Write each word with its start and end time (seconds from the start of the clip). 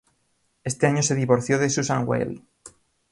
Ese 0.63 0.87
año 0.87 1.03
se 1.03 1.13
divorció 1.13 1.59
de 1.59 1.69
Susan 1.69 2.05
Weil. 2.07 2.43